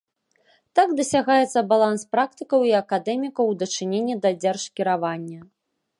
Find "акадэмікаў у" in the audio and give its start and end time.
2.81-3.61